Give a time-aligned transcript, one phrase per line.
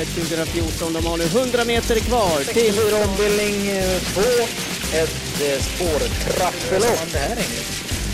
[0.00, 0.92] loppet 2014.
[0.92, 2.74] De har nu 100 meter kvar till...
[2.74, 3.56] 64 ombildning
[4.14, 4.20] 2.
[5.00, 7.00] Ett eh, spårtrappelopp.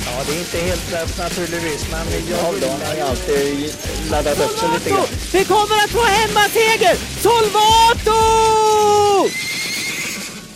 [0.06, 3.74] Ja, det är inte helt lätt naturligtvis, men jag har alltid
[4.10, 5.06] laddat upp sig lite grann.
[5.32, 6.96] Vi kommer att få hemmaseger!
[7.20, 8.20] Solvato!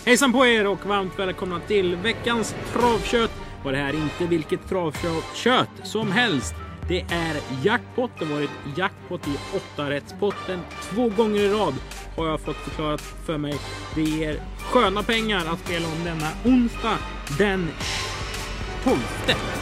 [0.05, 3.31] Hejsan på er och varmt välkomna till veckans travkött.
[3.65, 6.55] Och det här är inte vilket travkött som helst.
[6.91, 8.11] Det är jackpot.
[8.19, 11.75] Det har varit jackpot i åtta rättspotten två gånger i rad
[12.17, 13.55] har jag fått förklarat för mig.
[13.95, 16.99] Det ger sköna pengar att spela om denna onsdag
[17.39, 17.69] den
[18.85, 18.97] 12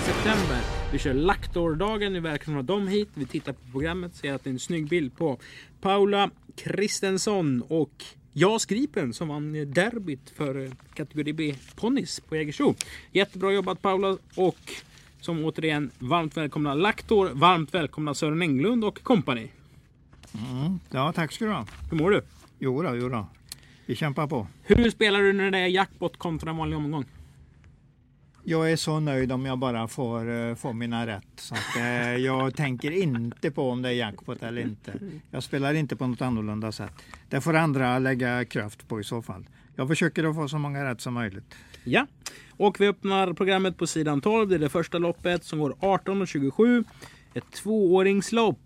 [0.05, 0.60] september.
[0.92, 2.12] Vi kör Laktordagen.
[2.12, 3.09] Vi välkomnar dem hit.
[3.14, 4.14] Vi tittar på programmet.
[4.14, 5.38] Ser att det är en snygg bild på
[5.80, 12.74] Paula Kristensson och Jas Gripen som vann derbyt för kategori B ponnys på Jägersro.
[13.12, 14.72] Jättebra jobbat Paula och
[15.20, 19.50] som återigen varmt välkomna Laktor, varmt välkomna Sören Englund och kompani.
[20.34, 20.80] Mm.
[20.91, 21.66] Ja, tack ska du ha.
[21.91, 22.22] Hur mår du?
[22.58, 23.27] Jo då, jo då.
[23.86, 24.46] Vi kämpar på.
[24.62, 27.05] Hur spelar du när det är jackpot kontra en vanlig omgång?
[28.44, 31.27] Jag är så nöjd om jag bara får, uh, får mina rätt.
[31.36, 35.00] Så att, uh, jag tänker inte på om det är jackpot eller inte.
[35.30, 36.92] Jag spelar inte på något annorlunda sätt.
[37.28, 39.46] Det får andra lägga kraft på i så fall.
[39.77, 41.55] Jag försöker att få så många rätt som möjligt.
[41.89, 42.06] Ja,
[42.50, 44.48] och vi öppnar programmet på sidan 12.
[44.48, 46.84] Det är det första loppet som går 18.27.
[47.34, 48.58] Ett tvååringslopp.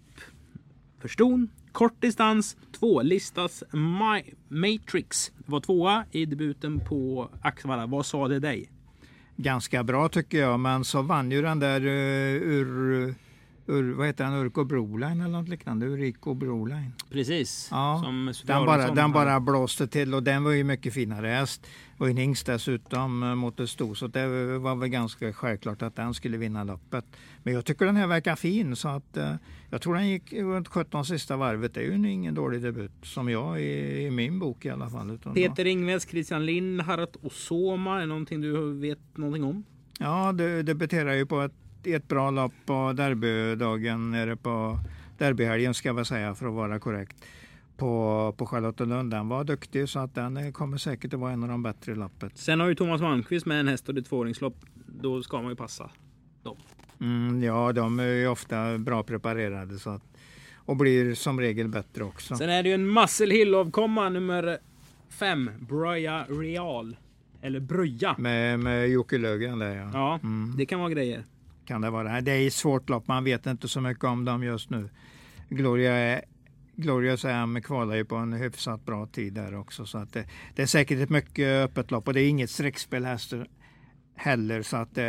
[1.00, 5.32] För ston, kort distans, två listas My Matrix.
[5.46, 7.86] Var tvåa i debuten på Axevalla.
[7.86, 8.70] Vad sa det dig?
[9.36, 13.14] Ganska bra tycker jag, men så vann ju den där uh, ur
[13.66, 15.86] Ur, vad heter han, Urko Broline eller något liknande?
[15.86, 16.92] Uriko Broline.
[17.10, 17.68] Precis.
[17.70, 18.04] Ja,
[18.46, 21.66] den, bara, den bara blåste till och den var ju mycket finare häst.
[21.98, 23.94] Och en hingst dessutom eh, mot ett sto.
[23.94, 27.04] Så det var väl ganska självklart att den skulle vinna loppet.
[27.42, 29.34] Men jag tycker den här verkar fin så att uh,
[29.70, 31.74] jag tror den gick runt 17 sista varvet.
[31.74, 35.10] Det är ju ingen dålig debut som jag i, i min bok i alla fall.
[35.10, 38.02] Utan Peter Ingves, Christian Lind, Harat Osoma.
[38.02, 39.64] Är någonting du vet någonting om?
[39.98, 41.52] Ja, det debuterar ju på ett
[41.86, 44.78] ett bra lopp på derbydagen nere på
[45.18, 47.16] derbyhelgen ska jag säga för att vara korrekt
[47.76, 49.10] på, på Charlottenlund.
[49.10, 51.94] Den var duktig så att den kommer säkert att vara en av de bättre i
[51.94, 52.38] loppet.
[52.38, 54.56] Sen har ju Thomas Malmqvist med en häst och det är tvååringslopp.
[54.86, 55.90] Då ska man ju passa
[56.42, 56.56] dem.
[57.00, 60.02] Mm, ja, de är ju ofta bra preparerade så att,
[60.56, 62.36] och blir som regel bättre också.
[62.36, 64.58] Sen är det ju en Muscle Hill-avkomma nummer
[65.08, 66.96] fem, Bröja Real.
[67.40, 68.14] Eller Bröja.
[68.18, 69.90] Med, med Jocke Löfgren där ja.
[69.92, 70.54] Ja, mm.
[70.56, 71.24] det kan vara grejer
[71.72, 72.20] kan det vara.
[72.20, 74.88] Det är ett svårt lopp, man vet inte så mycket om dem just nu.
[75.48, 76.22] Gloria är
[76.76, 79.86] Glorious Am kvalar ju på en hyfsat bra tid där också.
[79.86, 80.24] Så att det,
[80.54, 83.46] det är säkert ett mycket öppet lopp och det är inget streckspel hästar
[84.14, 85.02] heller så att det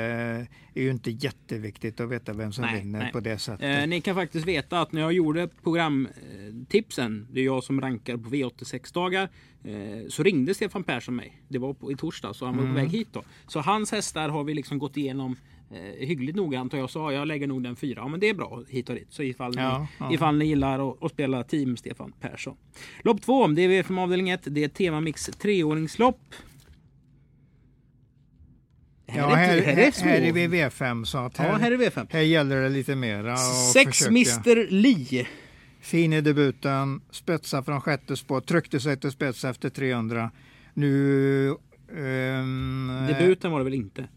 [0.73, 3.11] är ju inte jätteviktigt att veta vem som nej, vinner nej.
[3.11, 3.81] på det sättet.
[3.83, 8.17] Eh, ni kan faktiskt veta att när jag gjorde programtipsen, det är jag som rankar
[8.17, 9.29] på V86 dagar,
[9.63, 11.41] eh, så ringde Stefan Persson mig.
[11.47, 12.75] Det var på, i torsdag så han var mm.
[12.75, 13.23] på väg hit då.
[13.47, 15.35] Så hans hästar har vi liksom gått igenom
[15.71, 18.01] eh, hyggligt noggrant och jag sa jag lägger nog den fyra.
[18.01, 19.07] Ja men det är bra hit och dit.
[19.09, 19.87] Så ifall ni, ja.
[20.11, 22.55] Ifall ni gillar att spela team Stefan Persson.
[23.01, 24.41] Lopp två, det är V5 avdelning 1.
[24.45, 26.35] Det är Temamix treåringslopp.
[29.05, 32.07] Ja, här, här, är här är vi V5 så att här, ja, här, är V5.
[32.09, 33.37] här gäller det lite mera.
[33.73, 34.09] Sex försöka.
[34.09, 35.27] Mr Lee.
[35.81, 40.31] Fin i debuten, spetsa från sjätte spår, tryckte sig till spets efter 300.
[40.73, 41.55] Nu...
[41.91, 44.07] Um, Debuten var det väl inte?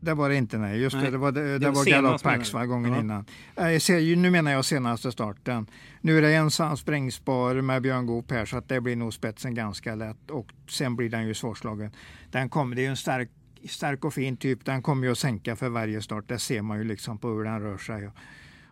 [0.00, 1.04] Det var det inte nej, just nej.
[1.04, 3.00] det, det var, det, det var Galopp gången ja.
[3.00, 3.24] innan.
[3.54, 5.66] Jag ser, nu menar jag senaste starten.
[6.00, 9.54] Nu är det ensam sprängspår med Björn Goop här så att det blir nog spetsen
[9.54, 11.90] ganska lätt och sen blir den ju svårslagen.
[12.30, 13.30] Den kommer, det är ju en stark,
[13.68, 16.24] stark och fin typ, den kommer ju att sänka för varje start.
[16.28, 18.10] Det ser man ju liksom på hur den rör sig.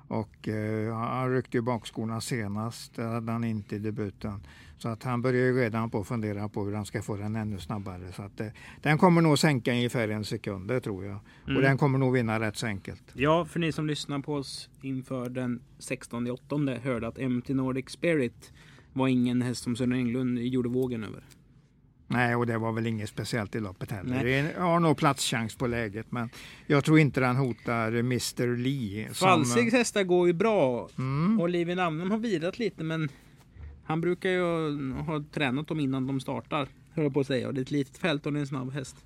[0.09, 4.41] Och eh, han ryckte ju bakskorna senast, det hade han inte i debuten.
[4.79, 7.37] Så att han börjar ju redan på att fundera på hur han ska få den
[7.37, 8.13] ännu snabbare.
[8.13, 8.47] Så att, eh,
[8.83, 11.19] den kommer nog sänka ungefär en sekund, det tror jag.
[11.45, 11.57] Mm.
[11.57, 13.03] Och den kommer nog vinna rätt så enkelt.
[13.13, 17.91] Ja, för ni som lyssnar på oss inför den 16 8 hörde att MT Nordic
[17.91, 18.53] Spirit
[18.93, 21.23] var ingen häst som Sören Englund gjorde vågen över.
[22.09, 24.25] Nej, och det var väl inget speciellt i loppet heller.
[24.25, 24.43] Nej.
[24.43, 26.29] Det har nog platschans på läget, men
[26.67, 29.15] jag tror inte den hotar Mr Lee.
[29.15, 29.79] Falsigs som...
[29.79, 30.89] hästar går ju bra.
[30.99, 31.41] Mm.
[31.41, 33.09] Olivia Namnen har virat lite, men
[33.85, 34.43] han brukar ju
[34.93, 37.49] ha tränat dem innan de startar, höll jag på att säga.
[37.49, 38.97] Och det är ett litet fält och det är en snabb häst.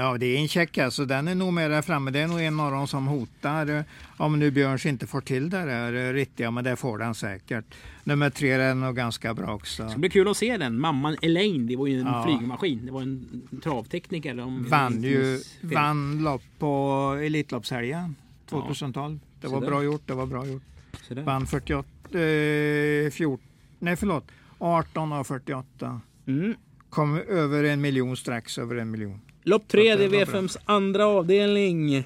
[0.00, 1.04] Ja, det är en check alltså.
[1.04, 2.10] Den är nog med där framme.
[2.10, 3.84] Det är nog en av dem som hotar.
[4.16, 7.64] Om nu Björns inte får till det där eh, riktiga, men det får den säkert.
[8.04, 9.82] Nummer tre är nog ganska bra också.
[9.82, 10.80] Det ska bli kul att se den.
[10.80, 12.24] Mamman Elaine, det var ju en ja.
[12.24, 12.86] flygmaskin.
[12.86, 14.40] Det var en travtekniker.
[14.40, 19.20] Om vann ju vann lopp på Elitloppshelgen 2012.
[19.22, 19.28] Ja.
[19.40, 20.02] Det var bra gjort.
[20.06, 20.62] Det var bra gjort.
[21.08, 21.88] Vann 48,
[22.18, 23.38] eh, 14,
[23.78, 24.24] nej förlåt,
[24.58, 26.00] 18 av 48.
[26.26, 26.54] Mm.
[26.90, 29.20] Kom över en miljon, strax över en miljon.
[29.42, 32.04] Lopp 3, det är V5s andra avdelning.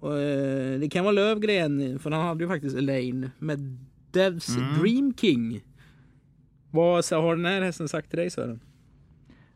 [0.00, 3.78] Och, eh, det kan vara Lövgren, för han hade ju faktiskt Elaine med
[4.10, 4.78] Devs mm.
[4.78, 5.60] Dream King.
[6.70, 8.60] Vad har den här hästen sagt till dig Sören?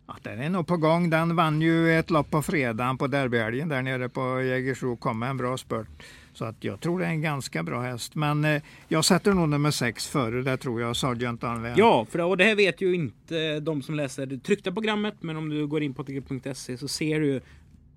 [0.06, 1.10] Ja, den är nog på gång.
[1.10, 4.96] Den vann ju ett lopp på fredagen på derbyhelgen där nere på Jägersro.
[4.96, 6.02] Kom med en bra spurt.
[6.32, 8.14] Så att jag tror det är en ganska bra häst.
[8.14, 11.74] Men eh, jag sätter nog nummer sex före det tror jag, Sargent Alvén.
[11.76, 15.14] Ja, för och det här vet ju inte de som läser det tryckta programmet.
[15.20, 17.40] Men om du går in på ATG.se så ser du.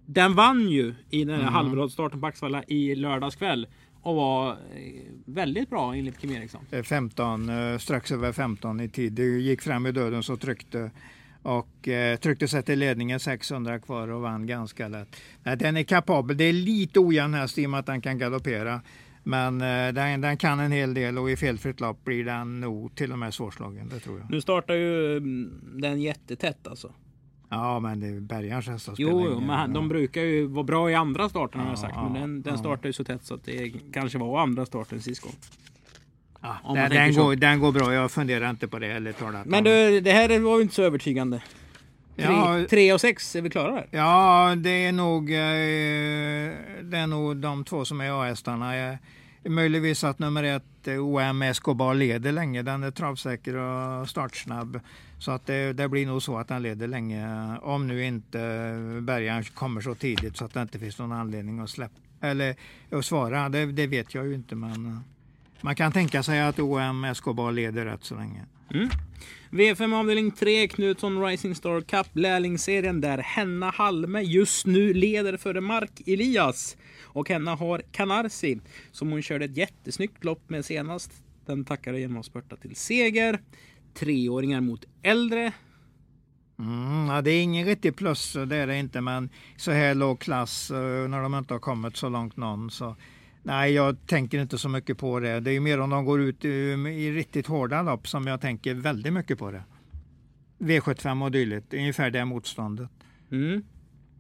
[0.06, 1.54] Den vann ju i den här mm.
[1.54, 3.68] halvrådstarten på Axvalla i lördags kväll.
[4.01, 4.57] Och var eh,
[5.25, 6.62] väldigt bra enligt Kim Eriksson.
[6.84, 9.13] 15, eh, strax över 15 i tid.
[9.13, 10.92] Det gick fram i döden så tryckte
[11.44, 15.16] och eh, tryckte sig till ledningen 600 kvar och vann ganska lätt.
[15.44, 16.38] Nej, den är kapabel.
[16.38, 18.82] Det är lite ojämn häst i och med att den kan galoppera.
[19.24, 22.96] Men eh, den, den, kan en hel del och i felfritt lopp blir den nog
[22.96, 23.90] till och med svårslagen.
[23.90, 24.32] Det tror jag.
[24.32, 26.94] Nu startar ju mm, den jättetätt alltså.
[27.50, 30.96] Ja, men det är Bergarns hästar Jo, jo men de brukar ju vara bra i
[30.96, 31.94] andra starten har jag sagt.
[31.96, 35.02] Ja, men den, den startar ju så tätt så att det kanske var andra starten
[35.02, 35.34] sist gång.
[36.42, 39.64] Ja, den, den, går, den, går, bra, jag funderar inte på det eller talat Men
[39.64, 41.42] du, det här var ju inte så övertygande.
[42.16, 43.88] 3 ja, tre och 6, är vi klara där?
[43.92, 45.38] Ja, det är nog, eh,
[46.82, 48.98] det är nog de två som är A-hästarna.
[49.46, 52.62] Möjligtvis att nummer ett, OM Escobar, leder länge.
[52.62, 54.80] Den är travsäker och startsnabb.
[55.20, 57.58] Så att det, det, blir nog så att den leder länge.
[57.62, 58.38] Om nu inte
[59.02, 62.56] bärgaren kommer så tidigt så att det inte finns någon anledning att släppa eller
[62.92, 63.50] att svara.
[63.50, 64.56] Det, det vet jag ju inte.
[64.56, 65.04] Men
[65.63, 68.46] man kan tänka sig att OM Escobar leder rätt så länge.
[68.74, 68.90] Mm.
[69.52, 75.62] V5 avdelning 3, Knutsson Rising Star Cup, lärlingsserien där Henna Halme just nu leder före
[75.62, 76.78] Mark Elias.
[77.04, 78.60] Och Henna har Canarsi
[78.92, 81.12] som hon körde ett jättesnyggt lopp med senast.
[81.46, 83.40] Den tackade genom att spurta till seger.
[83.94, 85.52] Treåringar mot äldre.
[86.60, 90.19] Mm, ja, det är ingen riktig plus, det är det inte, men så här låg
[90.19, 92.72] klass eh, när de inte har kommit så långt någon.
[92.72, 92.96] Så
[93.44, 95.40] Nej, jag tänker inte så mycket på det.
[95.40, 99.14] Det är mer om de går ut i riktigt hårda lopp som jag tänker väldigt
[99.14, 99.64] mycket på det.
[100.60, 102.90] V75 och dylikt, ungefär det motståndet.
[103.32, 103.64] Mm.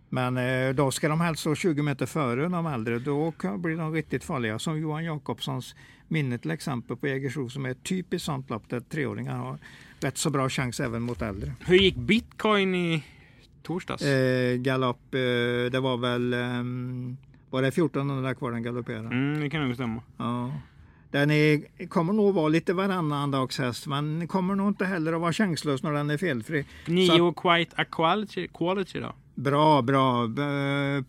[0.09, 2.99] Men eh, då ska de helst stå 20 meter före de äldre.
[2.99, 4.59] Då blir de riktigt farliga.
[4.59, 5.75] Som Johan Jakobssons
[6.07, 9.57] minne till exempel på Jägersro som är ett typiskt sånt lopp där treåringar har
[9.99, 11.53] rätt så bra chans även mot äldre.
[11.59, 13.03] Hur gick bitcoin i
[13.63, 14.03] torsdags?
[14.03, 15.19] Eh, galopp, eh,
[15.71, 16.63] det var väl eh,
[17.51, 19.07] var det 1400 kvar den galopperade?
[19.07, 20.01] Mm, det kan nog stämma.
[20.17, 20.51] Ja.
[21.11, 25.33] Den är, kommer nog vara lite varannan dagshäst men kommer nog inte heller att vara
[25.33, 26.65] chanslös när den är felfri.
[26.85, 29.13] Nio att, Quite a quality, quality då?
[29.35, 30.29] Bra, bra.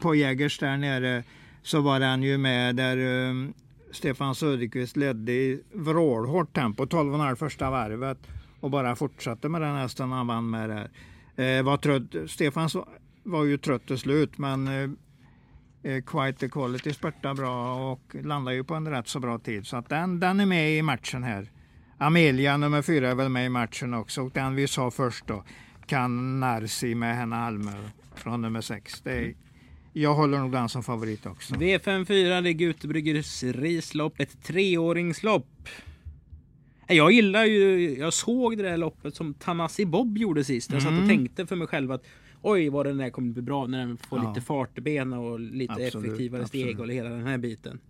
[0.01, 1.25] På Jägers där nere
[1.63, 2.97] så var den ju med där
[3.29, 3.55] um,
[3.91, 8.19] Stefan Söderqvist ledde i vrålhårt tempo, 12,5 första varvet
[8.61, 10.91] och bara fortsatte med den hästen han vann med där.
[11.59, 12.31] Eh, var trött.
[12.31, 12.69] Stefan
[13.23, 14.91] var ju trött till slut men Eh,
[16.07, 19.67] Quite Quality spurtar bra och landar ju på en rätt så bra tid.
[19.67, 21.51] Så att den, den är med i matchen här.
[21.99, 24.23] Amelia nummer fyra är väl med i matchen också.
[24.23, 25.45] Och den vi sa först då,
[25.87, 29.01] kan Narsi med Henna Almer från nummer sex.
[29.01, 29.35] Det är,
[29.93, 31.55] jag håller nog den som favorit också.
[31.55, 35.69] V54, det är Gutebryggers rislopp, ett treåringslopp.
[36.87, 40.73] Jag gillar ju, jag såg det där loppet som Tanasi Bob gjorde sist.
[40.73, 41.09] Jag satt och mm.
[41.09, 42.05] tänkte för mig själv att
[42.43, 44.29] oj vad den där kommer bli bra när den får ja.
[44.29, 46.81] lite fart i benen och lite absolut, effektivare steg absolut.
[46.81, 47.81] och hela den här biten.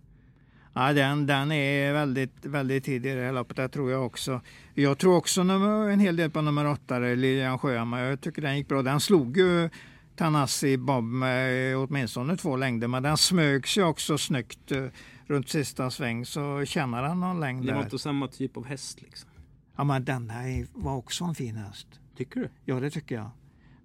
[0.75, 4.41] Ja, den, den är väldigt, väldigt tidig i det här loppet, det tror jag också.
[4.73, 8.03] Jag tror också en hel del på nummer åtta, Lilian Sjöhammar.
[8.03, 8.81] Jag tycker den gick bra.
[8.81, 9.69] Den slog ju
[10.15, 14.85] Tanassi Bob med åtminstone två längder, men den smögs ju också snyggt eh,
[15.25, 19.01] runt sista sväng, så känner han någon längd Det var inte samma typ av häst
[19.01, 19.29] liksom?
[19.75, 21.87] Ja, men den här var också en fin häst.
[22.17, 22.49] Tycker du?
[22.65, 23.29] Ja, det tycker jag.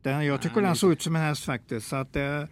[0.03, 1.89] Den, jag tycker den såg ut som en häst faktiskt.
[1.89, 2.49] Så att det,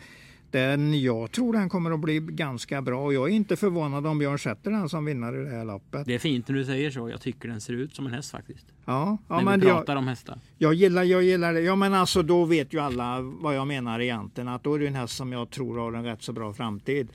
[0.50, 4.18] den, jag tror den kommer att bli ganska bra och jag är inte förvånad om
[4.18, 6.06] Björn sätter den som vinnare i det här loppet.
[6.06, 7.10] Det är fint när du säger så.
[7.10, 8.66] Jag tycker den ser ut som en häst faktiskt.
[8.84, 10.38] Ja, ja när men vi pratar jag, om hästar.
[10.58, 11.60] Jag gillar, jag gillar det.
[11.60, 14.48] Ja men alltså då vet ju alla vad jag menar egentligen.
[14.48, 17.08] Att då är det en häst som jag tror har en rätt så bra framtid.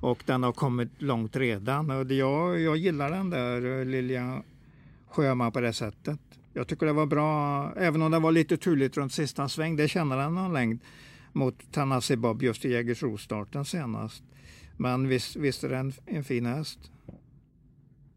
[0.00, 1.90] Och den har kommit långt redan.
[1.90, 4.42] Och jag, jag gillar den där eh, Lilja
[5.10, 6.20] Sjöman på det sättet.
[6.56, 9.76] Jag tycker det var bra, även om det var lite turligt runt sista sväng.
[9.76, 10.80] Det känner han någon längd
[11.32, 14.22] mot Tanasi Bob just i Jägersro-starten senast.
[14.76, 16.78] Men visst, visst är det en, en fin häst.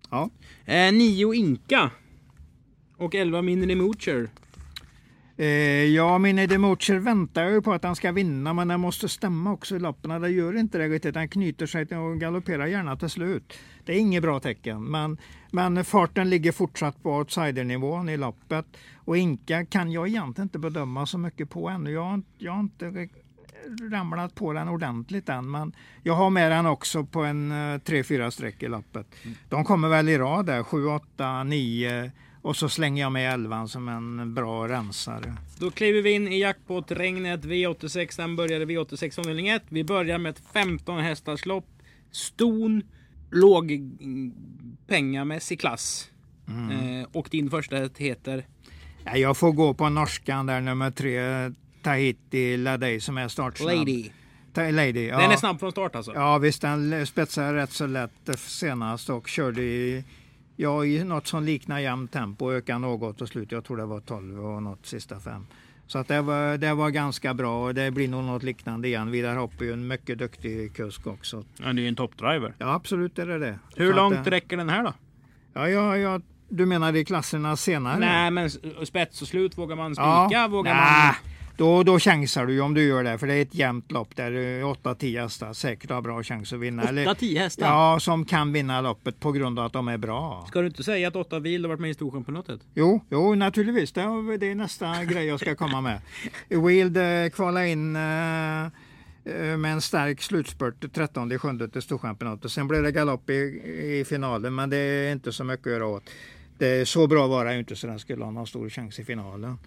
[0.09, 0.29] Ja.
[0.65, 1.91] Eh, nio Inka.
[2.97, 4.29] Och elva Minnie Moocher.
[5.39, 5.47] Eh,
[5.83, 9.75] ja, Mini Democher väntar ju på att han ska vinna, men den måste stämma också
[9.75, 10.21] i loppen.
[10.21, 11.13] Det gör inte det riktigt.
[11.13, 13.53] Den knyter sig och galopperar gärna till slut.
[13.85, 15.17] Det är inget bra tecken, men,
[15.51, 18.65] men farten ligger fortsatt på outsidernivån i loppet.
[18.95, 21.91] Och Inka kan jag egentligen inte bedöma så mycket på ännu.
[21.91, 23.09] Jag, jag har inte
[23.91, 28.29] ramlat på den ordentligt än, men jag har med den också på en 3-4 eh,
[28.29, 29.07] streck i loppet.
[29.49, 32.11] De kommer väl i rad där, 7, 8, 9
[32.47, 35.35] och så slänger jag med 11 som en bra rensare.
[35.59, 38.17] Då kliver vi in i jackpot-regnet V86.
[38.17, 39.63] Den började V86 avdelning 1.
[39.69, 41.65] Vi börjar med ett 15 hästars lopp.
[42.11, 42.81] Ston,
[43.31, 43.71] låg
[44.87, 46.09] pengamässig klass.
[46.47, 46.99] Mm.
[47.01, 48.45] Eh, och din första heter?
[49.05, 51.19] Ja, jag får gå på norskan där, nummer tre.
[51.83, 53.69] Tahiti Ladej som är startsnabb.
[53.75, 54.09] Lady.
[54.55, 55.19] Lady ja.
[55.19, 56.13] Den är snabb från start alltså?
[56.13, 60.03] Ja visst, den spetsade rätt så lätt senast och körde i
[60.59, 63.51] Ja, i något som liknar jämnt tempo ökade något och slut.
[63.51, 65.47] Jag tror det var 12 och något sista fem.
[65.87, 69.11] Så att det, var, det var ganska bra och det blir nog något liknande igen.
[69.11, 71.43] Vidar Hopp är ju en mycket duktig kusk också.
[71.57, 72.53] Ja, det är ju en toppdriver.
[72.57, 73.59] Ja, absolut är det det.
[73.75, 74.93] Hur Så långt att, räcker den här då?
[75.53, 77.99] Ja, ja, ja, du menar i klasserna senare?
[77.99, 78.49] Nej, men
[78.85, 80.27] spets och slut vågar man spika?
[80.31, 80.81] Ja, vågar nej.
[80.83, 81.13] man
[81.57, 83.17] då, då chansar du ju om du gör det.
[83.17, 86.83] För det är ett jämnt lopp där 8-10 hästar säkert har bra chans att vinna.
[86.83, 87.67] 8-10 hästar?
[87.67, 90.45] Ja, som kan vinna loppet på grund av att de är bra.
[90.47, 92.61] Ska du inte säga att 8 Wild har varit med i Storchampionatet?
[92.73, 93.91] Jo, jo, naturligtvis.
[93.91, 96.01] Det är nästa grej jag ska komma med.
[96.49, 98.01] Wild eh, kvalade in eh,
[99.57, 102.51] med en stark slutspurt 13 sjunde till Storchampionatet.
[102.51, 103.33] Sen blev det galopp i,
[103.99, 106.03] i finalen, men det är inte så mycket att göra åt.
[106.57, 109.57] Det, så bra var det inte så den skulle ha någon stor chans i finalen.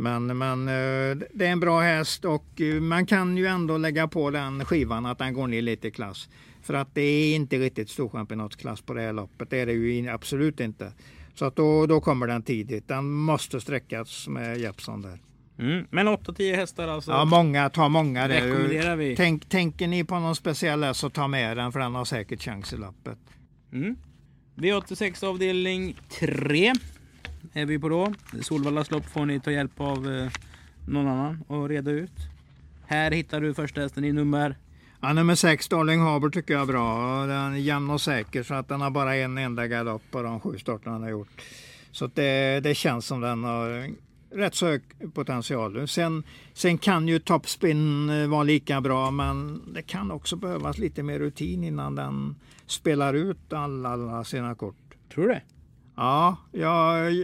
[0.00, 4.08] Men, men eh, det är en bra häst och eh, man kan ju ändå lägga
[4.08, 6.28] på den skivan att den går ner lite i klass.
[6.62, 9.50] För att det är inte riktigt storchampionatsklass på det här loppet.
[9.50, 10.92] Det är det ju absolut inte.
[11.34, 12.88] Så att då, då kommer den tidigt.
[12.88, 15.18] Den måste sträckas med Jeppson där.
[15.58, 17.10] Mm, men 8-10 hästar alltså?
[17.10, 17.70] Ja, många.
[17.70, 18.40] Ta många där.
[18.40, 19.16] Rekommenderar vi.
[19.16, 22.42] Tänk, tänker ni på någon speciell häst så ta med den för den har säkert
[22.42, 23.18] chans i loppet.
[23.72, 23.96] Mm.
[24.56, 26.72] V86 avdelning 3
[27.52, 28.12] är vi på då.
[28.40, 30.30] Solvallas lopp får ni ta hjälp av eh,
[30.88, 32.12] någon annan och reda ut.
[32.86, 34.56] Här hittar du första hästen i nummer?
[35.00, 37.26] Ja, nummer 6, Darling Harbour tycker jag är bra.
[37.26, 40.40] Den är jämn och säker så att den har bara en enda galopp på de
[40.40, 41.42] sju starterna den har gjort.
[41.90, 43.90] Så det, det känns som den har
[44.30, 44.82] rätt så hög
[45.14, 45.88] potential.
[45.88, 51.02] Sen, sen kan ju topspin eh, vara lika bra men det kan också behövas lite
[51.02, 52.34] mer rutin innan den
[52.66, 54.76] spelar ut alla, alla sina kort.
[55.14, 55.42] Tror du det?
[56.00, 57.14] Ja, jag,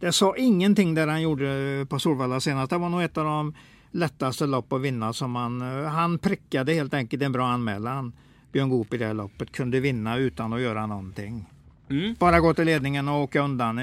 [0.00, 2.70] det sa ingenting där han gjorde på Solvalla senast.
[2.70, 3.54] Det var nog ett av de
[3.90, 8.12] lättaste lopp att vinna som han, han prickade helt enkelt en bra anmälan.
[8.52, 11.44] Björn Goop i det här loppet kunde vinna utan att göra någonting.
[11.90, 12.14] Mm.
[12.18, 13.80] Bara gå till ledningen och åka undan.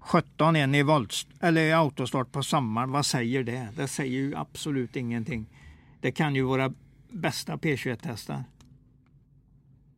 [0.00, 2.90] 17 en i volt, eller autostart på sommaren.
[2.90, 3.68] Vad säger det?
[3.76, 5.46] Det säger ju absolut ingenting.
[6.00, 6.72] Det kan ju våra
[7.10, 8.44] bästa P21-hästar.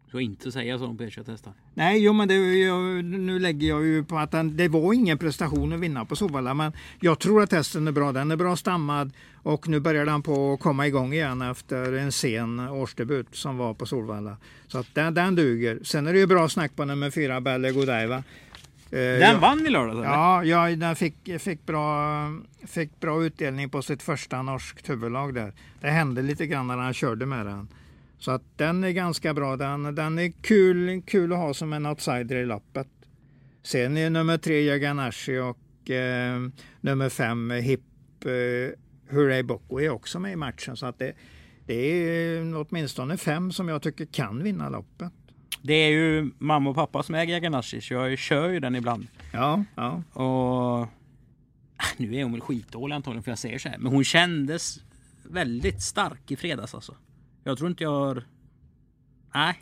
[0.09, 1.53] Du ska inte säga så om P21-hästar.
[1.75, 5.19] Nej, jo, men det, jag, nu lägger jag ju på att den, det var ingen
[5.19, 6.55] prestation att vinna på Solvalla.
[6.55, 8.13] Men jag tror att hästen är bra.
[8.13, 12.13] Den är bra stammad och nu börjar den på att komma igång igen efter en
[12.13, 14.37] sen årsdebut som var på Solvalla.
[14.69, 15.81] Så att den, den duger.
[15.83, 18.17] Sen är det ju bra snack på nummer fyra, Belle Godiva.
[18.17, 18.25] Eh,
[18.91, 20.05] den jag, vann i lördags?
[20.05, 22.25] Ja, ja, den fick, fick, bra,
[22.67, 25.53] fick bra utdelning på sitt första norskt huvudlag där.
[25.81, 27.69] Det hände lite grann när han körde med den.
[28.19, 29.57] Så att den är ganska bra.
[29.57, 32.89] Den, den är kul, kul att ha som en outsider i loppet.
[33.63, 36.41] Sen är nummer tre Jaganashi och eh,
[36.81, 37.81] nummer fem Hip
[38.25, 38.79] eh,
[39.11, 40.77] Hurray Bocco är också med i matchen.
[40.77, 41.13] Så att det,
[41.67, 45.13] det är åtminstone fem som jag tycker kan vinna loppet.
[45.63, 49.07] Det är ju mamma och pappa som äger Jaganashi så jag kör ju den ibland.
[49.33, 50.03] Ja, ja.
[50.13, 50.25] Och
[50.77, 50.89] ah,
[51.97, 53.79] nu är hon väl skitdålig antagligen för jag säger så här.
[53.79, 54.81] Men hon kändes
[55.23, 56.95] väldigt stark i fredags alltså.
[57.49, 58.23] Jag tror inte jag har...
[59.35, 59.55] Nej,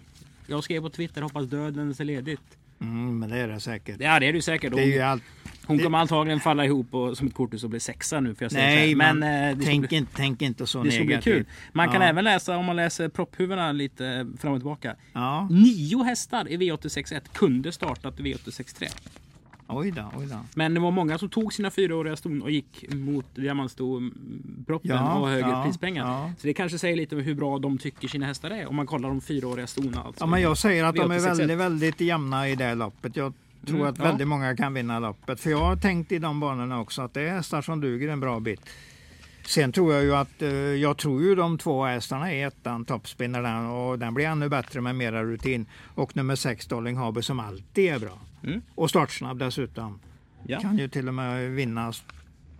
[0.47, 2.59] jag skrev på Twitter hoppas döden ser ledigt.
[2.81, 3.97] Mm, men det är det säkert.
[4.01, 4.75] Ja, det är det säkert.
[4.75, 5.23] Det är ju allt...
[5.67, 8.35] Hon kommer antagligen falla ihop och, som ett korthus och bli sexa nu.
[8.35, 11.09] För jag Nej, men, men tänk, bli, inte, tänk inte så det negativt.
[11.09, 11.47] Det ska bli kul.
[11.73, 14.97] Man kan även läsa, om man läser propphuvudena lite fram och tillbaka.
[15.13, 15.49] Ja.
[15.51, 18.91] Nio hästar i V861 kunde startat V863.
[19.69, 20.37] Oj då, oj då.
[20.55, 25.29] Men det var många som tog sina fyraåriga ston och gick mot diamantstoproppen ja, och
[25.29, 26.07] högre ja, prispengar.
[26.07, 26.33] Ja.
[26.39, 28.87] Så det kanske säger lite om hur bra de tycker sina hästar är om man
[28.87, 30.03] kollar de fyraåriga stona.
[30.03, 30.23] Alltså.
[30.25, 33.17] Ja, men jag säger att de är väldigt, väldigt jämna i det loppet.
[33.17, 33.33] Jag
[33.67, 35.41] tror mm, att väldigt många kan vinna loppet.
[35.41, 38.21] För jag har tänkt i de banorna också att det är hästar som duger en
[38.21, 38.61] bra bit.
[39.47, 43.67] Sen tror jag ju att, eh, jag tror ju de två hästarna är ettan, toppspinnaren
[43.67, 45.67] och den blir ännu bättre med mera rutin.
[45.95, 48.19] Och nummer sex, Dolling Haber, som alltid är bra.
[48.43, 48.63] Mm.
[48.75, 50.01] Och startsnabb dessutom.
[50.47, 50.61] Ja.
[50.61, 51.93] Kan ju till och med vinna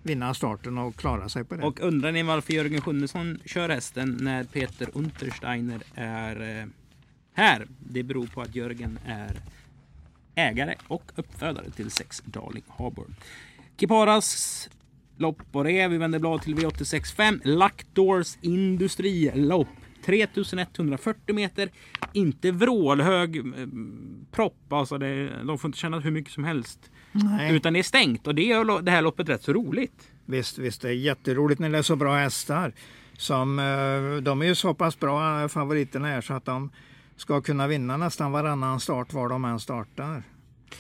[0.07, 1.63] vinna starten och klara sig på det.
[1.63, 6.67] Och undrar ni varför Jörgen Sjunnesson kör hästen när Peter Untersteiner är eh,
[7.33, 7.67] här?
[7.79, 9.41] Det beror på att Jörgen är
[10.35, 13.07] ägare och uppfödare till sex Darling Harbour.
[13.81, 14.69] Kiparas
[15.17, 15.89] lopp och det.
[15.89, 17.41] Vi vänder blad till V865.
[17.45, 19.69] Lackdoors industrilopp.
[20.07, 21.71] 3140 meter.
[22.13, 23.43] Inte vrålhög eh,
[24.31, 24.73] propp.
[24.73, 26.91] Alltså det, de får inte känna hur mycket som helst.
[27.13, 27.55] Nej.
[27.55, 30.09] Utan det är stängt och det gör det här loppet rätt så roligt.
[30.25, 32.73] Visst, visst, det är jätteroligt när det är så bra hästar.
[33.19, 36.71] Som, eh, de är ju så pass bra eh, favoriterna här så att de
[37.17, 40.23] ska kunna vinna nästan varannan start var de än startar.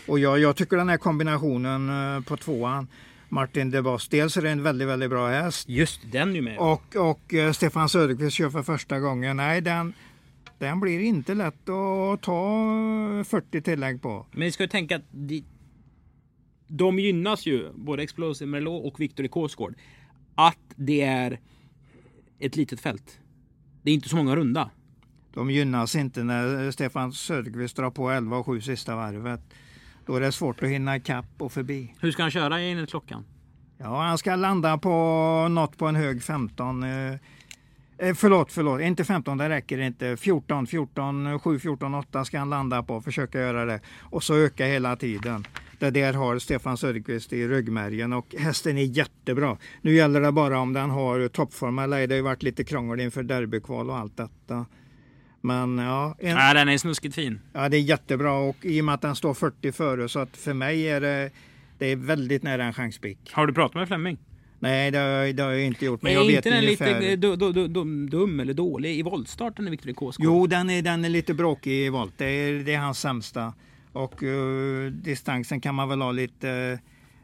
[0.06, 2.88] Och jag, jag tycker den här kombinationen på tvåan
[3.28, 4.09] Martin de Boss.
[4.09, 5.68] Dels är det en väldigt, väldigt bra häst.
[5.68, 6.59] Just den ju med.
[6.59, 9.37] Och, och eh, Stefan Söderqvist kör för första gången.
[9.37, 9.92] Nej, den,
[10.59, 14.26] den blir inte lätt att ta 40 tillägg på.
[14.30, 15.45] Men ni ska ju tänka att de,
[16.66, 19.75] de gynnas ju, både Explosive Merlot och Victor Kåsgård,
[20.35, 21.40] att det är
[22.38, 23.18] ett litet fält.
[23.83, 24.71] Det är inte så många runda.
[25.35, 29.40] De gynnas inte när Stefan Söderqvist drar på 11 och 7 sista varvet.
[30.06, 31.94] Då är det svårt att hinna ikapp och förbi.
[32.00, 33.25] Hur ska han köra enligt klockan?
[33.78, 34.90] Ja, han ska landa på
[35.50, 36.82] något på en hög 15.
[36.82, 37.12] Eh,
[37.98, 40.16] eh, förlåt, förlåt, inte 15, det räcker inte.
[40.16, 43.00] 14, 14, 7, 14, 8 ska han landa på.
[43.00, 43.80] Försöka göra det.
[44.02, 45.46] Och så öka hela tiden.
[45.78, 49.56] Det där har Stefan Söderqvist i ryggmärgen och hästen är jättebra.
[49.82, 53.00] Nu gäller det bara om den har toppform eller Det har ju varit lite krångel
[53.00, 54.66] inför derbykval och allt detta.
[55.46, 56.16] Men ja.
[56.18, 57.40] En, ja, den är snuskigt fin.
[57.52, 60.36] Ja, det är jättebra och i och med att den står 40 före så att
[60.36, 61.30] för mig är det,
[61.78, 63.18] det är väldigt nära en chanspik.
[63.32, 64.18] Har du pratat med Flemming?
[64.58, 66.02] Nej, det har, det har jag inte gjort.
[66.02, 67.00] Men är jag inte den ungefär...
[67.00, 70.24] lite dum, dum, dum eller dålig i voltstarten i Victor Kåsgård?
[70.24, 72.14] Jo, den är, den är lite bråkig i volt.
[72.16, 73.52] Det är, det är hans sämsta.
[73.92, 76.78] Och uh, distansen kan man väl ha lite,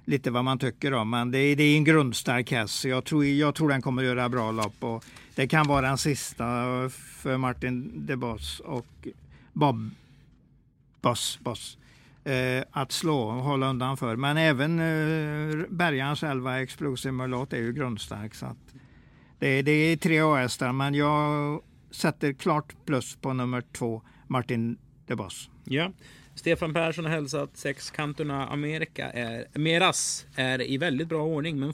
[0.05, 1.11] lite vad man tycker om.
[1.11, 2.85] Men det är, det är en grundstark häst.
[2.85, 4.85] Jag tror, jag tror den kommer göra bra lopp.
[4.85, 5.05] Och
[5.35, 6.45] det kan vara den sista
[6.91, 9.09] för Martin de Boss och
[9.53, 9.91] Bob
[11.01, 11.79] Boss, Boss
[12.25, 14.17] eh, att slå och hålla undan för.
[14.17, 18.35] Men även eh, Bergans 11 Explosive Merlot är ju grundstark.
[18.35, 18.75] Så att
[19.39, 21.61] det, det är tre A-hästar, men jag
[21.91, 25.51] sätter klart plus på nummer två, Martin de Boss.
[25.65, 25.93] Ja.
[26.35, 31.73] Stefan Persson har hälsat sexkantorna Amerika är, Meras är i väldigt bra ordning men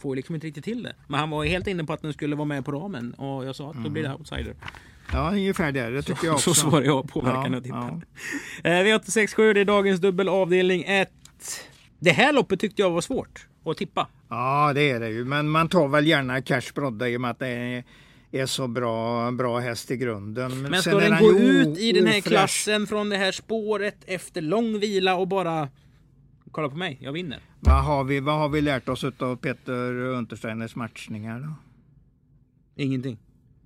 [0.00, 0.94] får liksom inte riktigt till det.
[1.06, 3.56] Men han var helt inne på att den skulle vara med på ramen och jag
[3.56, 4.54] sa att då blir det outsider.
[5.12, 5.90] Ja, ungefär det.
[5.90, 6.54] Det tycker så, jag också.
[6.54, 8.02] Så svarar jag påverkan ja, och tippar.
[8.62, 8.70] Ja.
[8.70, 11.10] Eh, V867, det är dagens dubbel avdelning 1.
[11.98, 14.08] Det här loppet tyckte jag var svårt att tippa.
[14.28, 15.24] Ja, det är det ju.
[15.24, 17.84] Men man tar väl gärna Cash Brodda i och med att det är,
[18.30, 20.62] är så bra, bra häst i grunden.
[20.62, 24.40] Men, men ska den gå ut i den här klassen från det här spåret efter
[24.42, 25.68] lång vila och bara
[26.50, 27.38] kolla på mig, jag vinner.
[27.60, 31.54] Vad har vi, vad har vi lärt oss av Peter Untersteiners matchningar då?
[32.82, 33.18] Ingenting.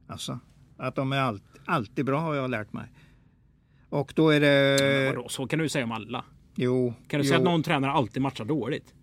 [0.06, 0.38] Alltså,
[0.76, 2.86] att de är allt, alltid bra har jag lärt mig.
[3.88, 4.76] Och då är det...
[4.80, 6.24] Men vadå, så kan du säga om alla.
[6.54, 6.94] Jo.
[7.08, 7.28] Kan du jo.
[7.28, 8.94] säga att någon tränare alltid matchar dåligt?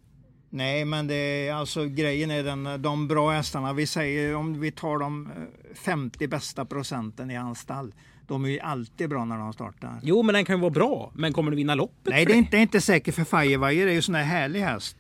[0.50, 3.74] Nej, men det är alltså grejen är den, de bra hästarna.
[3.74, 5.30] Vi säger om vi tar de
[5.74, 7.94] 50 eh, bästa procenten i hans stall.
[8.28, 10.00] De är ju alltid bra när de startar.
[10.04, 11.12] Jo, men den kan ju vara bra.
[11.16, 12.14] Men kommer du vinna loppet?
[12.14, 13.86] Nej, det är inte, inte säkert för Firewire.
[13.86, 14.98] Det är ju sån här härlig häst.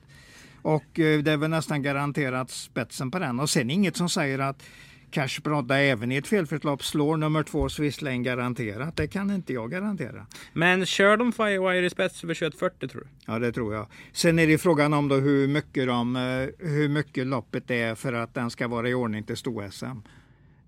[0.62, 3.39] Och eh, det är väl nästan garanterat spetsen på den.
[3.39, 4.63] Och sen inget som säger att
[5.12, 8.96] Cash Brodda även i ett felfritt lopp slår nummer två Swiss Lane garanterat.
[8.96, 10.26] Det kan inte jag garantera.
[10.54, 13.08] Men kör de Firewire i spets över 2140 tror du?
[13.26, 13.88] Ja, det tror jag.
[14.12, 18.13] Sen är det frågan om då hur mycket, de, eh, hur mycket loppet är för
[18.13, 20.02] att den ska vara i ordning till sto-SM.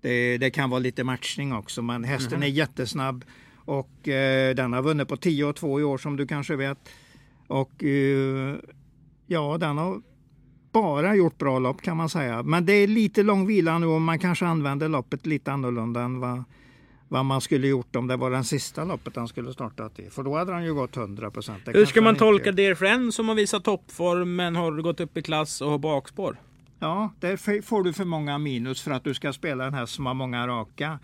[0.00, 2.42] Det, det, kan vara lite matchning också, men hästen mm.
[2.42, 3.24] är jättesnabb
[3.54, 6.78] och eh, den har vunnit på 10 och 2 i år som du kanske vet.
[7.46, 8.56] Och eh,
[9.26, 10.00] ja, den har
[10.72, 12.42] bara gjort bra lopp kan man säga.
[12.42, 16.20] Men det är lite lång vila nu och man kanske använder loppet lite annorlunda än
[16.20, 16.44] vad,
[17.08, 20.10] vad man skulle gjort om det var den sista loppet han skulle startat i.
[20.10, 21.62] För då hade han ju gått 100 procent.
[21.66, 25.22] Hur ska man tolka Dear Friend som har visat toppform men har gått upp i
[25.22, 26.36] klass och har bakspår?
[26.78, 30.06] Ja, där får du för många minus för att du ska spela den här som
[30.06, 30.98] har många raka.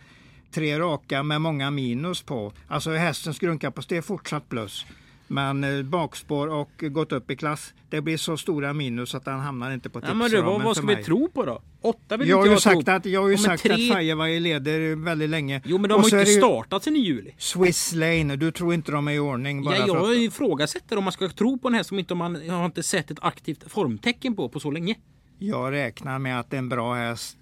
[0.50, 2.52] Tre raka med många minus på.
[2.68, 4.86] Alltså hästens grundkapacitet är fortsatt plus.
[5.26, 9.40] Men eh, bakspår och gått upp i klass, det blir så stora minus att han
[9.40, 11.62] hamnar inte på tipsramen ja, vad, vad ska vi tro på då?
[11.80, 12.94] Åtta vill jag inte har jag sagt tro.
[12.94, 13.72] att, Jag har ju sagt tre...
[13.72, 15.62] att Firewire leder väldigt länge.
[15.64, 17.34] Jo men de har ju inte startat sen i juli.
[17.38, 19.64] Swiss Lane, du tror inte de är i ordning?
[19.64, 22.66] Bara ja, jag ifrågasätter om man ska tro på en häst som inte man har
[22.66, 24.94] inte sett ett aktivt formtecken på på så länge.
[25.38, 27.36] Jag räknar med att en bra häst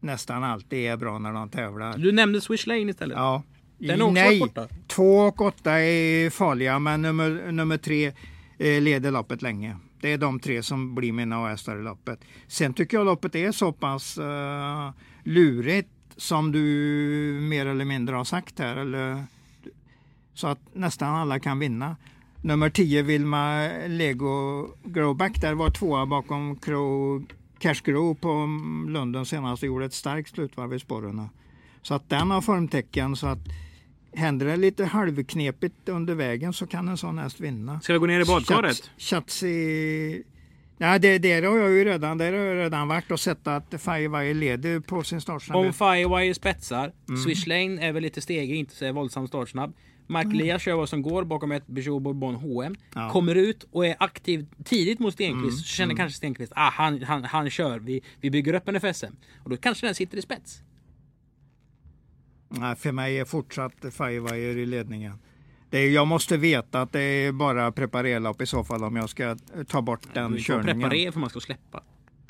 [0.00, 1.98] nästan alltid är bra när de tävlar.
[1.98, 3.16] Du nämnde Swish Lane istället.
[3.16, 3.42] Ja.
[3.78, 4.68] Den är Nej, borta.
[4.86, 8.12] två och åtta är farliga men nummer, nummer tre
[8.58, 9.76] eh, leder loppet länge.
[10.00, 12.20] Det är de tre som blir mina hästar i loppet.
[12.46, 14.90] Sen tycker jag loppet är så pass uh,
[15.22, 16.60] lurigt som du
[17.40, 18.76] mer eller mindre har sagt här.
[18.76, 19.24] Eller,
[20.34, 21.96] så att nästan alla kan vinna.
[22.42, 27.24] Nummer 10 Vilma Lego Growback där var tvåa bakom Crow
[27.58, 28.28] Cash Grow på
[28.88, 31.28] London senast och gjorde ett starkt slutvarv i spåren.
[31.82, 33.38] Så att den har formtecken så att
[34.18, 37.80] händer det lite halvknepigt under vägen så kan en sån häst vinna.
[37.80, 38.90] Ska vi gå ner i badkaret?
[38.98, 40.22] Chatsi...
[40.80, 43.74] Ja, det, där har jag ju redan, där har jag redan varit och sett att
[43.78, 45.66] Firewire leder på sin startsnabbhet.
[45.66, 47.20] Om Firewire spetsar, mm.
[47.20, 49.74] Swish Lane är väl lite stegig, inte så våldsamt startsnabb.
[50.06, 50.38] Mark mm.
[50.38, 52.76] Lea kör vad som går bakom ett Peugeot Bourbon HM.
[52.94, 53.10] Ja.
[53.10, 55.52] Kommer ut och är aktiv tidigt mot Stenqvist.
[55.52, 55.58] Mm.
[55.58, 55.96] Så känner mm.
[55.96, 57.78] kanske Stenqvist ah, han, han, han kör.
[57.78, 59.16] Vi, vi bygger upp en FSM.
[59.44, 60.62] Och då kanske den sitter i spets.
[62.48, 65.18] Nej, för mig är fortsatt Firewire i ledningen.
[65.70, 69.10] Det är, jag måste veta att det är bara preparerlopp i så fall om jag
[69.10, 69.36] ska
[69.68, 70.80] ta bort den du körningen.
[70.80, 71.82] Preparera för man ska släppa.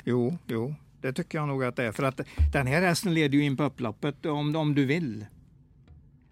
[0.03, 1.91] Jo, jo, det tycker jag nog att det är.
[1.91, 2.21] För att
[2.53, 5.25] den här hästen leder ju in på upploppet om, om du vill.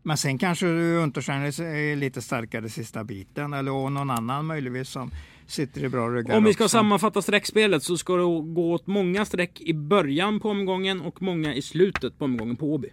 [0.03, 5.11] Men sen kanske Untersteiner är lite starkare sista biten eller någon annan möjligtvis som
[5.47, 6.37] sitter i bra ryggar.
[6.37, 6.77] Om vi ska också.
[6.77, 11.53] sammanfatta streckspelet så ska det gå åt många streck i början på omgången och många
[11.53, 12.89] i slutet på omgången på Åby.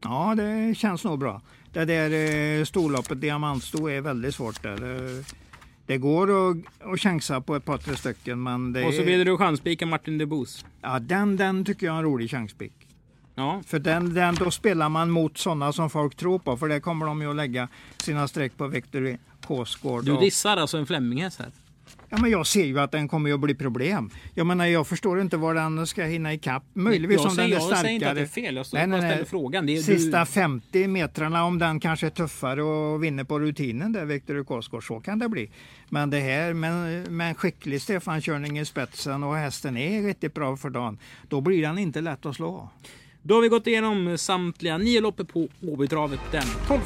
[0.00, 1.40] Ja, det känns nog bra.
[1.72, 2.10] Det där
[2.58, 5.24] eh, storloppet, diamantsto, är väldigt svårt där.
[5.86, 8.42] Det går att, att chansa på ett par, tre stycken.
[8.42, 10.64] Men det och så vill du chanspika Martin de Boos.
[10.82, 12.72] Ja, den, den tycker jag är en rolig chanspik.
[13.34, 13.62] Ja.
[13.66, 16.56] För den, den, då spelar man mot sådana som folk tror på.
[16.56, 20.04] För det kommer de ju att lägga sina streck på Victory Håsgård.
[20.04, 21.50] Du dissar alltså en Flemminghäst här?
[22.10, 24.10] Ja, men jag ser ju att den kommer att bli problem.
[24.34, 26.64] Jag menar, jag förstår inte var den ska hinna ikapp.
[26.72, 27.70] Möjligtvis om den är starkare.
[27.70, 29.24] Jag säger inte att det är fel, jag nej, nej, nej.
[29.24, 29.66] frågan.
[29.66, 30.26] Det är Sista du...
[30.26, 35.00] 50 metrarna, om den kanske är tuffare och vinner på rutinen där, Viktor Kosgård, så
[35.00, 35.50] kan det bli.
[35.88, 40.56] Men det här med, med en skicklig Stefan-körning i spetsen och hästen är riktigt bra
[40.56, 42.68] för dagen, då blir den inte lätt att slå.
[43.22, 46.80] Då har vi gått igenom samtliga nio lopp på Åbytravet den 12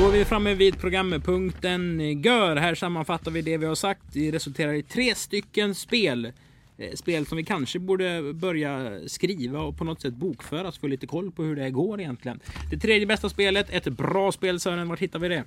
[0.00, 2.56] Då är vi framme vid programpunkten GÖR.
[2.56, 4.02] Här sammanfattar vi det vi har sagt.
[4.12, 6.32] Det resulterar i tre stycken spel.
[6.78, 10.86] Eh, spel som vi kanske borde börja skriva och på något sätt bokföra så få
[10.86, 12.40] lite koll på hur det går egentligen.
[12.70, 15.44] Det tredje bästa spelet, ett bra spel Sören, vart hittar vi det?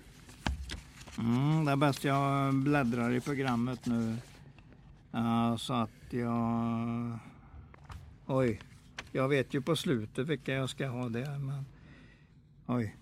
[1.17, 4.17] Mm, det är bäst jag bläddrar i programmet nu.
[5.15, 7.19] Uh, så att jag...
[8.25, 8.61] Oj,
[9.11, 11.39] jag vet ju på slutet vilka jag ska ha där.
[11.39, 11.65] Men...
[12.65, 12.95] Oj.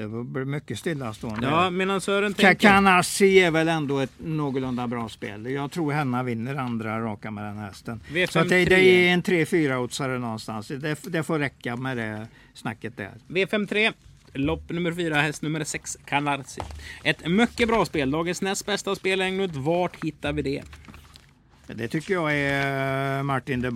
[0.00, 1.46] Det blir mycket stillastående.
[1.46, 2.68] Ja, medan Sören tänker...
[2.68, 5.50] Kanassi är väl ändå ett någorlunda bra spel.
[5.50, 8.00] Jag tror Henna vinner andra raka med den hästen.
[8.12, 10.68] V5, så det, det, är en 3-4 oddsare någonstans.
[10.68, 13.12] Det, det, får räcka med det snacket där.
[13.28, 13.92] V53.
[14.32, 16.60] Lopp nummer 4, häst nummer 6, Canarsi.
[17.04, 18.10] Ett mycket bra spel.
[18.10, 19.56] Dagens näst bästa spel Englund.
[19.56, 20.62] Vart hittar vi det?
[21.74, 23.74] Det tycker jag är Martin de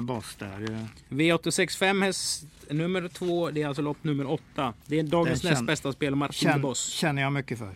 [0.00, 0.88] Boss där.
[1.08, 3.50] V865 häst nummer 2.
[3.50, 4.74] Det är alltså lopp nummer 8.
[4.86, 6.88] Det är dagens det näst bästa spel Martin känn, de Boss.
[6.88, 7.74] känner jag mycket för.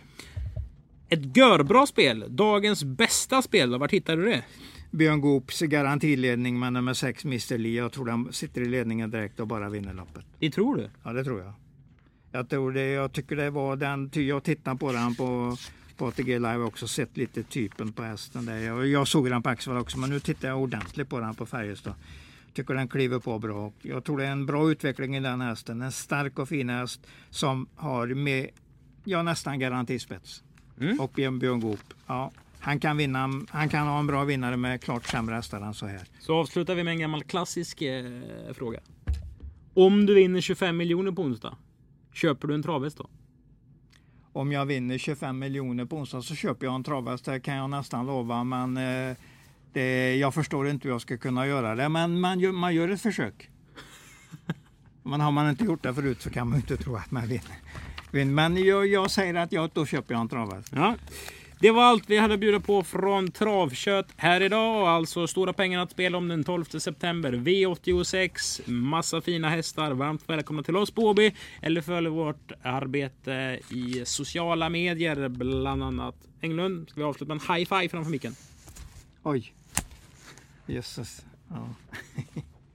[1.08, 2.24] Ett görbra spel.
[2.28, 3.78] Dagens bästa spel.
[3.78, 4.42] Vart hittar du det?
[4.90, 7.76] Björn Goops garantiledning med nummer 6 Mr Lee.
[7.76, 10.24] Jag tror han sitter i ledningen direkt och bara vinner loppet.
[10.38, 10.90] Det tror du?
[11.04, 11.52] Ja, det tror jag.
[12.32, 15.56] Jag, tror det, jag tycker det var den, jag tittade på den på,
[15.98, 18.58] på ATG Live också sett lite typen på hästen där.
[18.58, 21.46] Jag, jag såg den på Axevall också men nu tittar jag ordentligt på den på
[21.46, 21.94] Färjestad.
[22.54, 23.72] Tycker den kliver på bra.
[23.82, 25.82] Jag tror det är en bra utveckling i den hästen.
[25.82, 28.48] En stark och fin häst som har med,
[29.04, 30.42] ja nästan garantispets.
[30.80, 31.00] Mm.
[31.00, 31.94] Och Björn, Björn Goop.
[32.06, 35.74] Ja, han kan, vinna, han kan ha en bra vinnare med klart sämre hästar än
[35.74, 36.02] så här.
[36.20, 38.04] Så avslutar vi med en gammal klassisk eh,
[38.52, 38.80] fråga.
[39.74, 41.56] Om du vinner 25 miljoner på onsdag,
[42.12, 43.08] Köper du en travhäst då?
[44.38, 47.24] Om jag vinner 25 miljoner på onsdag så köper jag en travhäst.
[47.24, 48.44] Det kan jag nästan lova.
[48.44, 49.16] Men eh,
[49.72, 51.88] det, jag förstår inte hur jag ska kunna göra det.
[51.88, 53.50] Men man gör, man gör ett försök.
[55.02, 58.24] men har man inte gjort det förut så kan man inte tro att man vinner.
[58.24, 60.72] Men jag, jag säger att jag, då köper jag en travhäst.
[60.74, 60.94] Ja.
[61.60, 64.88] Det var allt vi hade att bjuda på från Travkött här idag.
[64.88, 67.32] Alltså stora pengar att spela om den 12 september.
[67.32, 69.92] V86, massa fina hästar.
[69.92, 71.34] Varmt välkomna till oss på Åby.
[71.62, 76.14] Eller följ vårt arbete i sociala medier, bland annat.
[76.40, 78.34] Englund, ska vi avsluta med en high five framför micken?
[79.22, 79.54] Oj.
[80.66, 81.24] Jösses.
[81.48, 81.74] Ja.